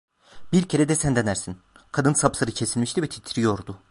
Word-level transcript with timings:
Bir 0.53 0.67
kere 0.69 0.89
de 0.89 0.95
sen 0.95 1.15
denersin!" 1.15 1.57
Kadın 1.91 2.13
sapsarı 2.13 2.51
kesilmişti 2.51 3.01
ve 3.01 3.09
titriyordu. 3.09 3.79